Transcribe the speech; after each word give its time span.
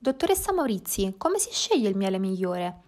Dottoressa 0.00 0.52
Maurizi, 0.52 1.16
come 1.18 1.40
si 1.40 1.50
sceglie 1.50 1.88
il 1.88 1.96
miele 1.96 2.20
migliore? 2.20 2.82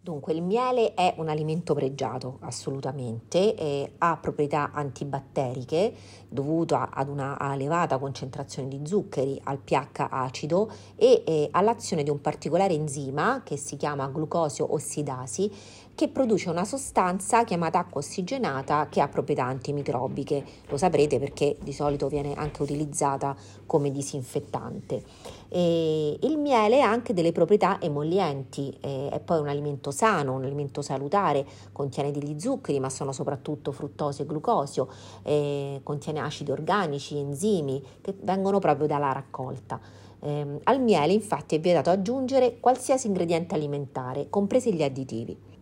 Dunque, 0.00 0.32
il 0.34 0.40
miele 0.40 0.94
è 0.94 1.14
un 1.16 1.28
alimento 1.28 1.74
pregiato, 1.74 2.38
assolutamente, 2.42 3.90
ha 3.98 4.16
proprietà 4.18 4.70
antibatteriche 4.72 5.92
dovute 6.28 6.76
ad 6.78 7.08
una 7.08 7.36
elevata 7.52 7.98
concentrazione 7.98 8.68
di 8.68 8.86
zuccheri, 8.86 9.40
al 9.44 9.58
pH 9.58 10.06
acido 10.10 10.70
e 10.94 11.24
eh, 11.26 11.48
all'azione 11.50 12.04
di 12.04 12.10
un 12.10 12.20
particolare 12.20 12.74
enzima 12.74 13.42
che 13.42 13.56
si 13.56 13.76
chiama 13.76 14.06
glucosio 14.06 14.72
ossidasi 14.74 15.50
che 15.94 16.08
produce 16.08 16.50
una 16.50 16.64
sostanza 16.64 17.44
chiamata 17.44 17.78
acqua 17.78 18.00
ossigenata 18.00 18.88
che 18.88 19.00
ha 19.00 19.08
proprietà 19.08 19.44
antimicrobiche. 19.44 20.44
Lo 20.68 20.76
saprete 20.76 21.18
perché 21.18 21.56
di 21.62 21.72
solito 21.72 22.08
viene 22.08 22.34
anche 22.34 22.62
utilizzata 22.62 23.36
come 23.66 23.90
disinfettante. 23.92 25.02
E 25.48 26.18
il 26.20 26.36
miele 26.38 26.82
ha 26.82 26.90
anche 26.90 27.12
delle 27.12 27.30
proprietà 27.30 27.80
emollienti, 27.80 28.76
eh, 28.80 29.08
è 29.10 29.20
poi 29.20 29.38
un 29.38 29.48
alimento 29.48 29.92
sano, 29.92 30.34
un 30.34 30.44
alimento 30.44 30.82
salutare, 30.82 31.46
contiene 31.70 32.10
degli 32.10 32.40
zuccheri 32.40 32.80
ma 32.80 32.90
sono 32.90 33.12
soprattutto 33.12 33.70
fruttosio 33.70 34.24
e 34.24 34.26
glucosio, 34.26 34.88
eh, 35.22 35.80
contiene 35.84 36.18
acidi 36.20 36.50
organici, 36.50 37.18
enzimi 37.18 37.80
che 38.00 38.16
vengono 38.20 38.58
proprio 38.58 38.88
dalla 38.88 39.12
raccolta. 39.12 39.78
Eh, 40.18 40.58
al 40.64 40.80
miele 40.80 41.12
infatti 41.12 41.54
è 41.54 41.60
vietato 41.60 41.90
aggiungere 41.90 42.58
qualsiasi 42.58 43.06
ingrediente 43.06 43.54
alimentare, 43.54 44.28
compresi 44.28 44.74
gli 44.74 44.82
additivi. 44.82 45.52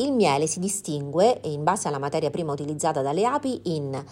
Il 0.00 0.12
miele 0.12 0.46
si 0.46 0.60
distingue 0.60 1.40
in 1.44 1.62
base 1.62 1.86
alla 1.86 1.98
materia 1.98 2.30
prima 2.30 2.52
utilizzata 2.52 3.02
dalle 3.02 3.26
api 3.26 3.60
in 3.64 4.02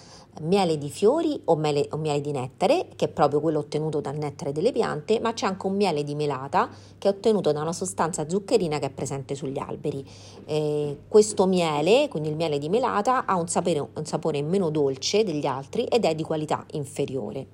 miele 0.42 0.76
di 0.76 0.90
fiori 0.90 1.40
o 1.46 1.56
miele, 1.56 1.88
o 1.92 1.96
miele, 1.96 2.20
di 2.20 2.30
nettare, 2.30 2.88
che 2.94 3.06
è 3.06 3.08
proprio 3.08 3.40
quello 3.40 3.60
ottenuto 3.60 4.02
dal 4.02 4.18
nettare 4.18 4.52
delle 4.52 4.70
piante, 4.70 5.18
ma 5.18 5.32
c'è 5.32 5.46
anche 5.46 5.66
un 5.66 5.76
miele 5.76 6.04
di 6.04 6.14
melata 6.14 6.68
che 6.98 7.08
è 7.08 7.10
ottenuto 7.10 7.52
da 7.52 7.62
una 7.62 7.72
sostanza 7.72 8.28
zuccherina 8.28 8.78
che 8.78 8.86
è 8.86 8.90
presente 8.90 9.34
sugli 9.34 9.58
alberi. 9.58 10.06
Eh, 10.44 10.98
questo 11.08 11.46
miele, 11.46 12.08
quindi 12.08 12.28
il 12.28 12.36
miele 12.36 12.58
di 12.58 12.68
melata, 12.68 13.24
ha 13.24 13.36
un 13.36 13.48
sapore, 13.48 13.88
un 13.94 14.04
sapore 14.04 14.42
meno 14.42 14.68
dolce 14.68 15.24
degli 15.24 15.46
altri 15.46 15.84
ed 15.84 16.04
è 16.04 16.14
di 16.14 16.22
qualità 16.22 16.66
inferiore. 16.72 17.46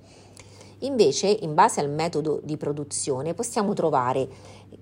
Invece, 0.81 1.29
in 1.29 1.55
base 1.55 1.79
al 1.79 1.89
metodo 1.89 2.41
di 2.43 2.57
produzione, 2.57 3.33
possiamo 3.33 3.75
trovare 3.75 4.29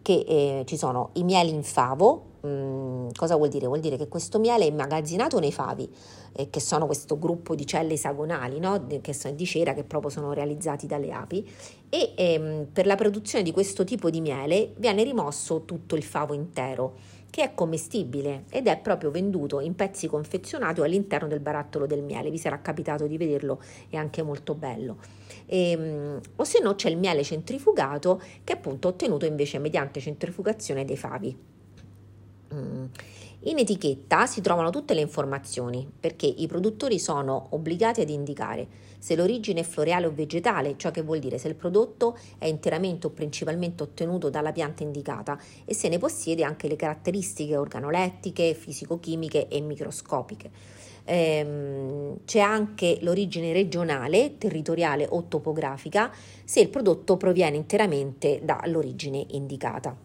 che 0.01 0.25
eh, 0.27 0.63
ci 0.65 0.79
sono 0.79 1.11
i 1.15 1.23
mieli 1.23 1.51
in 1.51 1.63
favo, 1.63 2.31
Mm, 2.45 3.02
cosa 3.23 3.37
vuol 3.37 3.51
dire? 3.51 3.69
Vuol 3.69 3.79
dire 3.79 3.97
che 3.97 4.09
questo 4.09 4.41
miele 4.41 4.65
è 4.65 4.67
immagazzinato 4.67 5.39
nei 5.39 5.53
favi, 5.53 5.89
eh, 6.33 6.51
che 6.51 6.59
sono 6.59 6.87
questo 6.87 7.21
gruppo 7.21 7.55
di 7.55 7.65
celle 7.65 7.93
esagonali, 7.93 8.59
no? 8.59 8.85
che 9.01 9.15
sono 9.15 9.35
di 9.35 9.47
cera, 9.47 9.75
che 9.75 9.85
proprio 9.85 10.11
sono 10.11 10.33
realizzati 10.33 10.89
dalle 10.89 11.13
api, 11.13 11.49
e 11.89 12.15
ehm, 12.17 12.67
per 12.73 12.85
la 12.85 12.97
produzione 12.97 13.45
di 13.45 13.53
questo 13.53 13.85
tipo 13.85 14.11
di 14.11 14.21
miele 14.21 14.73
viene 14.77 15.05
rimosso 15.05 15.63
tutto 15.65 15.95
il 15.95 16.03
favo 16.03 16.35
intero, 16.35 16.95
che 17.31 17.45
è 17.45 17.55
commestibile 17.55 18.43
ed 18.51 18.67
è 18.67 18.77
proprio 18.79 19.13
venduto 19.13 19.61
in 19.61 19.77
pezzi 19.77 20.09
confezionati 20.09 20.81
all'interno 20.81 21.29
del 21.29 21.39
barattolo 21.39 21.87
del 21.87 22.03
miele. 22.03 22.29
Vi 22.29 22.39
sarà 22.39 22.61
capitato 22.61 23.07
di 23.07 23.17
vederlo, 23.17 23.63
è 23.89 23.97
anche 23.97 24.23
molto 24.23 24.57
bello. 24.57 24.97
E, 25.47 25.71
ehm, 25.71 26.21
o 26.35 26.43
se 26.43 26.59
no 26.61 26.75
c'è 26.75 26.91
il 26.91 26.99
miele 26.99 27.23
centrifugato 27.23 28.21
che 28.43 28.55
è 28.55 28.57
appunto 28.57 28.89
ottenuto 28.89 29.27
invece 29.27 29.61
mediante 29.61 30.01
centrifugazione 30.01 30.85
dei 30.85 30.97
favi. 30.97 31.52
In 33.45 33.59
etichetta 33.59 34.27
si 34.27 34.41
trovano 34.41 34.71
tutte 34.71 34.95
le 34.95 35.01
informazioni 35.01 35.91
perché 35.99 36.27
i 36.27 36.47
produttori 36.47 37.01
sono 37.01 37.49
obbligati 37.51 38.01
ad 38.01 38.09
indicare 38.09 38.69
se 39.01 39.17
l'origine 39.17 39.61
è 39.61 39.65
floreale 39.65 40.07
o 40.07 40.13
vegetale, 40.15 40.75
ciò 40.77 40.93
che 40.93 41.03
vuol 41.03 41.19
dire 41.19 41.37
se 41.37 41.49
il 41.49 41.57
prodotto 41.57 42.17
è 42.39 42.47
interamente 42.47 43.09
o 43.09 43.11
principalmente 43.11 43.83
ottenuto 43.83 44.31
dalla 44.31 44.53
pianta 44.53 44.85
indicata 44.85 45.37
e 45.65 45.75
se 45.75 45.89
ne 45.89 45.99
possiede 45.99 46.45
anche 46.45 46.69
le 46.69 46.77
caratteristiche 46.77 47.57
organolettiche, 47.57 48.55
fisico-chimiche 48.55 49.49
e 49.49 49.61
microscopiche. 49.61 50.51
Ehm, 51.03 52.19
c'è 52.25 52.39
anche 52.39 52.99
l'origine 53.01 53.53
regionale, 53.53 54.39
territoriale 54.39 55.05
o 55.11 55.27
topografica 55.27 56.13
se 56.45 56.61
il 56.61 56.69
prodotto 56.69 57.17
proviene 57.17 57.57
interamente 57.57 58.41
dall'origine 58.45 59.27
indicata. 59.31 59.97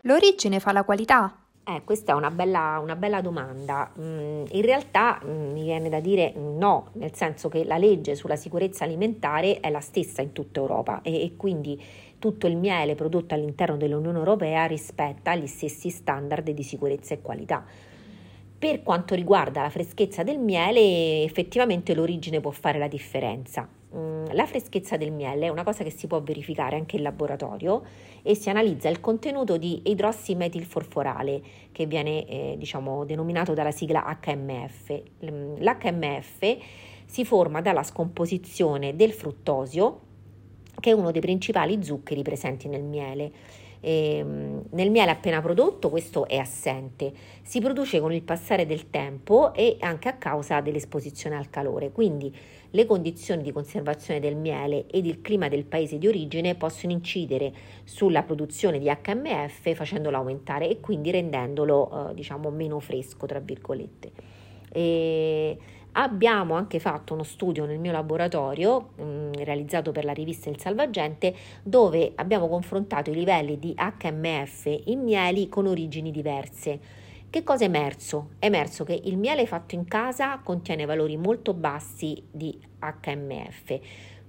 L'origine 0.00 0.58
fa 0.58 0.72
la 0.72 0.82
qualità? 0.82 1.39
Eh, 1.70 1.82
questa 1.84 2.12
è 2.12 2.14
una 2.16 2.32
bella, 2.32 2.80
una 2.82 2.96
bella 2.96 3.20
domanda. 3.20 3.92
Mm, 4.00 4.44
in 4.50 4.62
realtà 4.62 5.20
mm, 5.24 5.52
mi 5.52 5.62
viene 5.62 5.88
da 5.88 6.00
dire 6.00 6.32
no, 6.34 6.88
nel 6.94 7.14
senso 7.14 7.48
che 7.48 7.64
la 7.64 7.78
legge 7.78 8.16
sulla 8.16 8.34
sicurezza 8.34 8.82
alimentare 8.82 9.60
è 9.60 9.70
la 9.70 9.80
stessa 9.80 10.20
in 10.20 10.32
tutta 10.32 10.58
Europa 10.58 11.00
e, 11.02 11.22
e 11.22 11.36
quindi 11.36 11.80
tutto 12.18 12.48
il 12.48 12.56
miele 12.56 12.96
prodotto 12.96 13.34
all'interno 13.34 13.76
dell'Unione 13.76 14.18
Europea 14.18 14.64
rispetta 14.66 15.36
gli 15.36 15.46
stessi 15.46 15.90
standard 15.90 16.50
di 16.50 16.62
sicurezza 16.64 17.14
e 17.14 17.22
qualità. 17.22 17.64
Per 18.60 18.82
quanto 18.82 19.14
riguarda 19.14 19.62
la 19.62 19.70
freschezza 19.70 20.22
del 20.22 20.38
miele, 20.38 21.22
effettivamente 21.22 21.94
l'origine 21.94 22.40
può 22.40 22.50
fare 22.50 22.78
la 22.78 22.88
differenza. 22.88 23.66
Mm, 23.96 24.26
la 24.32 24.44
freschezza 24.44 24.98
del 24.98 25.12
miele 25.12 25.46
è 25.46 25.48
una 25.48 25.64
cosa 25.64 25.82
che 25.82 25.88
si 25.88 26.06
può 26.06 26.20
verificare 26.20 26.76
anche 26.76 26.96
in 26.96 27.02
laboratorio 27.02 27.82
e 28.20 28.34
si 28.34 28.50
analizza 28.50 28.90
il 28.90 29.00
contenuto 29.00 29.56
di 29.56 29.80
idrossimetilforforale 29.86 31.42
che 31.72 31.86
viene 31.86 32.26
eh, 32.26 32.54
diciamo, 32.58 33.06
denominato 33.06 33.54
dalla 33.54 33.70
sigla 33.70 34.18
HMF. 34.22 35.02
L'HMF 35.20 36.56
si 37.06 37.24
forma 37.24 37.62
dalla 37.62 37.82
scomposizione 37.82 38.94
del 38.94 39.12
fruttosio 39.12 40.00
che 40.80 40.90
è 40.90 40.92
uno 40.92 41.12
dei 41.12 41.22
principali 41.22 41.82
zuccheri 41.82 42.20
presenti 42.20 42.68
nel 42.68 42.82
miele. 42.82 43.32
Ehm, 43.80 44.64
nel 44.70 44.90
miele 44.90 45.10
appena 45.10 45.40
prodotto 45.40 45.88
questo 45.88 46.26
è 46.28 46.36
assente, 46.36 47.12
si 47.42 47.60
produce 47.60 48.00
con 48.00 48.12
il 48.12 48.22
passare 48.22 48.66
del 48.66 48.90
tempo 48.90 49.54
e 49.54 49.76
anche 49.80 50.08
a 50.08 50.14
causa 50.14 50.60
dell'esposizione 50.60 51.36
al 51.36 51.48
calore, 51.50 51.90
quindi 51.90 52.34
le 52.72 52.86
condizioni 52.86 53.42
di 53.42 53.52
conservazione 53.52 54.20
del 54.20 54.36
miele 54.36 54.86
ed 54.86 55.06
il 55.06 55.20
clima 55.22 55.48
del 55.48 55.64
paese 55.64 55.98
di 55.98 56.06
origine 56.06 56.54
possono 56.54 56.92
incidere 56.92 57.52
sulla 57.84 58.22
produzione 58.22 58.78
di 58.78 58.86
HMF 58.86 59.74
facendolo 59.74 60.16
aumentare 60.18 60.68
e 60.68 60.78
quindi 60.78 61.10
rendendolo 61.10 62.10
eh, 62.10 62.14
diciamo 62.14 62.50
meno 62.50 62.78
fresco 62.78 63.26
tra 63.26 63.40
virgolette. 63.40 64.12
E 64.72 65.58
Abbiamo 65.92 66.54
anche 66.54 66.78
fatto 66.78 67.14
uno 67.14 67.24
studio 67.24 67.66
nel 67.66 67.80
mio 67.80 67.90
laboratorio 67.90 68.90
mh, 68.94 69.02
mm, 69.02 69.32
realizzato 69.38 69.90
per 69.90 70.04
la 70.04 70.12
rivista 70.12 70.48
Il 70.48 70.60
Salvagente 70.60 71.34
dove 71.62 72.12
abbiamo 72.14 72.48
confrontato 72.48 73.10
i 73.10 73.14
livelli 73.14 73.58
di 73.58 73.74
HMF 73.74 74.82
in 74.84 75.02
mieli 75.02 75.48
con 75.48 75.66
origini 75.66 76.12
diverse. 76.12 76.78
Che 77.28 77.44
cosa 77.44 77.64
è 77.64 77.66
emerso? 77.68 78.30
È 78.38 78.46
emerso 78.46 78.84
che 78.84 79.00
il 79.04 79.16
miele 79.16 79.46
fatto 79.46 79.74
in 79.74 79.86
casa 79.86 80.40
contiene 80.42 80.84
valori 80.84 81.16
molto 81.16 81.54
bassi 81.54 82.22
di 82.30 82.56
HMF. 82.78 83.78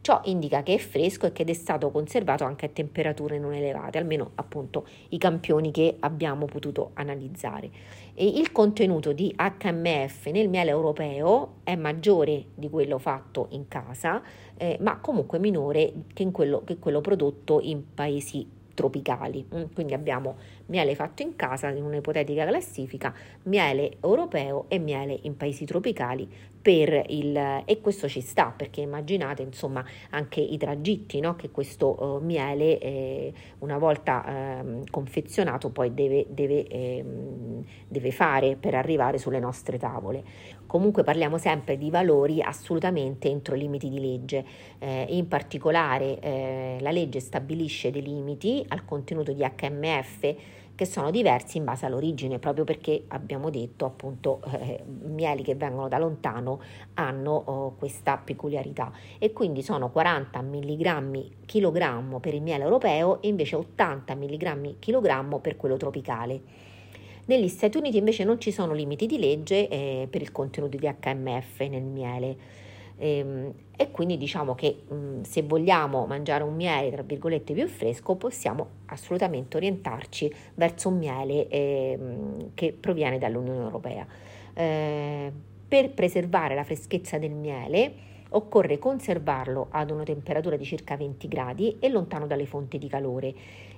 Ciò 0.02 0.20
indica 0.26 0.64
che 0.64 0.74
è 0.74 0.78
fresco 0.80 1.28
e 1.28 1.32
che 1.32 1.44
è 1.44 1.54
stato 1.54 1.92
conservato 1.92 2.44
anche 2.44 2.66
a 2.66 2.70
temperature 2.70 3.38
non 3.38 3.54
elevate, 3.54 4.00
almeno 4.00 4.32
appunto 4.34 4.88
i 5.10 5.20
campioni 5.20 5.70
che 5.70 5.98
abbiamo 6.00 6.46
potuto 6.46 6.90
analizzare. 6.96 7.70
E 8.16 8.26
il 8.26 8.52
contenuto 8.52 9.14
di 9.14 9.32
HMF 9.38 10.26
nel 10.32 10.50
miele 10.50 10.72
europeo 10.72 11.58
è 11.64 11.76
maggiore 11.76 12.46
di 12.56 12.68
quello 12.68 12.98
fatto 12.98 13.46
in 13.52 13.68
casa, 13.68 14.24
eh, 14.58 14.80
ma 14.82 14.98
comunque 14.98 15.38
minore 15.38 15.94
che, 16.14 16.32
quello, 16.32 16.64
che 16.64 16.80
quello 16.80 17.00
prodotto 17.02 17.60
in 17.62 17.94
paesi 17.94 18.60
tropicali. 18.74 19.46
Mm, 19.54 19.64
quindi 19.74 19.94
abbiamo 19.94 20.38
miele 20.68 20.96
fatto 20.96 21.22
in 21.22 21.36
casa 21.36 21.70
in 21.70 21.84
un'ipotetica 21.84 22.46
classifica, 22.48 23.14
miele 23.44 23.98
europeo 24.02 24.66
e 24.68 24.80
miele 24.80 25.20
in 25.22 25.38
paesi 25.38 25.66
tropicali 25.66 26.28
per 26.62 27.06
il 27.08 27.64
e 27.66 27.82
questo 27.82 28.08
ci 28.08 28.22
sta 28.22 28.54
perché 28.56 28.82
immaginate 28.82 29.42
insomma 29.42 29.84
anche 30.12 30.40
i 30.40 30.58
tragitti 30.58 31.20
no? 31.20 31.36
che 31.36 31.50
questo 31.50 32.02
uh, 32.02 32.24
miele 32.24 32.78
eh, 32.78 33.34
una 33.60 33.78
volta 33.78 34.60
eh, 34.60 34.84
confezionato 34.90 35.70
poi 35.70 35.94
deve, 35.94 36.28
deve, 36.30 36.68
eh, 36.68 37.06
deve 37.88 38.12
fare 38.12 38.56
per 38.56 38.76
arrivare 38.76 39.18
sulle 39.18 39.40
nostre 39.40 39.78
tavole 39.78 40.24
comunque 40.68 41.04
parliamo 41.04 41.38
sempre 41.38 41.78
di 41.78 41.90
valori 41.90 42.42
assolutamente 42.42 43.28
entro 43.28 43.56
i 43.56 43.60
limiti 43.60 43.90
di 43.90 44.00
legge 44.00 44.46
eh, 44.80 45.08
in 45.10 45.28
particolare 45.28 46.20
eh, 46.20 46.78
la 46.80 46.92
legge 46.92 47.20
stabilisce 47.20 47.92
dei 47.92 48.04
limiti 48.04 48.64
al 48.68 48.86
contenuto 48.86 49.34
di 49.34 49.44
HMF 49.44 50.36
che 50.82 50.88
sono 50.88 51.12
diversi 51.12 51.60
in 51.60 51.64
base 51.64 51.86
all'origine, 51.86 52.40
proprio 52.40 52.64
perché 52.64 53.04
abbiamo 53.10 53.52
detto 53.52 53.86
appunto 53.86 54.42
eh, 54.52 54.84
mieli 55.04 55.44
che 55.44 55.54
vengono 55.54 55.88
da 55.88 56.00
lontano 56.00 56.60
hanno 56.96 57.40
oh, 57.46 57.76
questa 57.78 58.18
peculiarità 58.18 58.92
e 59.20 59.32
quindi 59.32 59.62
sono 59.62 59.92
40 59.92 60.42
mg 60.42 61.46
chilogrammo 61.46 62.20
per 62.20 62.34
il 62.34 62.42
miele 62.42 62.64
europeo 62.64 63.22
e 63.22 63.28
invece 63.28 63.58
80 63.58 64.16
mg 64.16 64.80
chilogrammo 64.80 65.38
per 65.38 65.56
quello 65.56 65.78
tropicale. 65.78 66.42
Negli 67.26 67.48
Stati 67.48 67.78
Uniti 67.78 67.98
invece 67.98 68.24
non 68.24 68.40
ci 68.40 68.52
sono 68.52 68.74
limiti 68.74 69.06
di 69.06 69.20
legge 69.20 69.68
eh, 69.68 70.08
per 70.10 70.24
il 70.24 70.32
contenuto 70.32 70.78
di 70.78 70.88
HMF 70.88 71.60
nel 71.60 71.84
miele. 71.84 72.38
Ehm, 73.04 73.52
e 73.76 73.90
quindi 73.90 74.16
diciamo 74.16 74.54
che 74.54 74.84
mh, 74.88 75.22
se 75.22 75.42
vogliamo 75.42 76.06
mangiare 76.06 76.44
un 76.44 76.54
miele 76.54 76.92
tra 76.92 77.02
virgolette 77.02 77.52
più 77.54 77.68
fresco 77.68 78.16
possiamo 78.16 78.68
assolutamente 78.86 79.58
orientarci 79.58 80.32
verso 80.54 80.90
un 80.90 81.00
miele 81.00 81.48
eh, 81.48 82.00
che 82.54 82.78
proviene 82.80 83.18
dall'Unione 83.18 83.64
Europea. 83.64 84.06
Eh, 84.54 85.32
per 85.68 85.90
preservare 85.92 86.54
la 86.54 86.64
freschezza 86.64 87.18
del 87.18 87.32
miele 87.32 88.10
occorre 88.34 88.78
conservarlo 88.80 89.68
ad 89.72 89.92
una 89.92 90.04
temperatura 90.04 90.56
di 90.58 90.66
circa 90.66 90.96
20 90.96 91.28
gradi 91.28 91.78
e 91.80 91.90
lontano 91.90 92.28
dalle 92.28 92.46
fonti 92.46 92.78
di 92.78 92.88
calore 92.88 93.34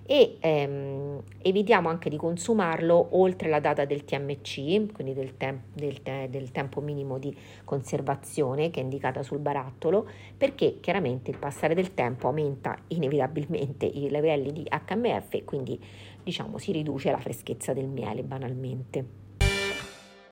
e 0.05 0.35
ehm, 0.39 1.21
evitiamo 1.41 1.87
anche 1.87 2.09
di 2.09 2.17
consumarlo 2.17 3.09
oltre 3.11 3.49
la 3.49 3.59
data 3.59 3.85
del 3.85 4.03
TMC, 4.03 4.91
quindi 4.91 5.13
del, 5.13 5.37
tem- 5.37 5.61
del, 5.73 6.01
te- 6.01 6.27
del, 6.29 6.51
tempo 6.51 6.81
minimo 6.81 7.17
di 7.17 7.35
conservazione 7.63 8.69
che 8.69 8.81
è 8.81 8.83
indicata 8.83 9.23
sul 9.23 9.39
barattolo, 9.39 10.07
perché 10.35 10.79
chiaramente 10.81 11.31
il 11.31 11.37
passare 11.37 11.73
del 11.73 11.93
tempo 11.93 12.27
aumenta 12.27 12.77
inevitabilmente 12.87 13.85
i 13.85 14.09
livelli 14.09 14.51
di 14.51 14.67
HMF 14.69 15.33
e 15.33 15.45
quindi 15.45 15.79
diciamo 16.21 16.57
si 16.57 16.71
riduce 16.73 17.09
la 17.09 17.19
freschezza 17.19 17.73
del 17.73 17.87
miele 17.87 18.23
banalmente. 18.23 19.21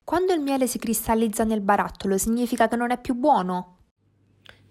Quando 0.04 0.34
il 0.34 0.40
miele 0.40 0.66
si 0.66 0.78
cristallizza 0.78 1.44
nel 1.44 1.62
barattolo 1.62 2.18
significa 2.18 2.68
che 2.68 2.76
non 2.76 2.90
è 2.90 3.00
più 3.00 3.14
buono? 3.14 3.81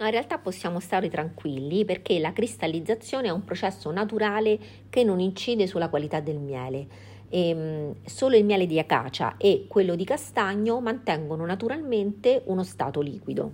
No, 0.02 0.08
in 0.08 0.14
realtà 0.14 0.40
possiamo 0.40 0.80
stare 0.80 1.10
tranquilli 1.10 1.86
perché 1.86 2.18
la 2.18 2.34
cristallizzazione 2.34 3.28
è 3.28 3.32
un 3.32 3.44
processo 3.44 3.92
naturale 3.92 4.58
che 4.90 5.04
non 5.04 5.20
incide 5.20 5.68
sulla 5.68 5.90
qualità 5.90 6.20
del 6.20 6.40
miele. 6.40 6.88
E, 7.30 7.50
ehm, 7.50 7.96
solo 8.04 8.36
il 8.36 8.44
miele 8.44 8.66
di 8.66 8.80
acacia 8.80 9.38
e 9.38 9.66
quello 9.70 9.94
di 9.94 10.04
castagno 10.04 10.82
mantengono 10.82 11.46
naturalmente 11.46 12.42
uno 12.46 12.64
stato 12.64 13.00
liquido. 13.00 13.54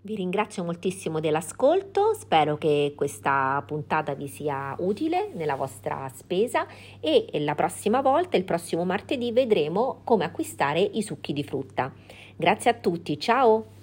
Vi 0.00 0.14
ringrazio 0.14 0.62
moltissimo 0.62 1.18
dell'ascolto, 1.18 2.14
spero 2.14 2.56
che 2.56 2.92
questa 2.94 3.60
puntata 3.66 4.14
vi 4.14 4.28
sia 4.28 4.76
utile 4.78 5.32
nella 5.34 5.56
vostra 5.56 6.08
spesa 6.14 6.68
e 7.00 7.28
la 7.40 7.56
prossima 7.56 8.00
volta, 8.00 8.36
il 8.36 8.44
prossimo 8.44 8.84
martedì, 8.84 9.32
vedremo 9.32 10.02
come 10.04 10.24
acquistare 10.24 10.78
i 10.80 11.02
succhi 11.02 11.32
di 11.32 11.42
frutta. 11.42 11.92
Grazie 12.36 12.70
a 12.70 12.74
tutti, 12.74 13.18
ciao! 13.18 13.77